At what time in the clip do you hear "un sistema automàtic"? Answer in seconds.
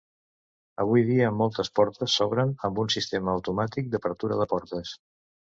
2.85-3.93